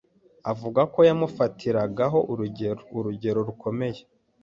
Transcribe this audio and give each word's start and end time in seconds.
avuga 0.51 0.81
ko 0.93 0.99
yamufatiragaho 1.09 2.19
urugero 2.31 2.81
urugero 2.97 3.39
rukomeye 3.47 4.01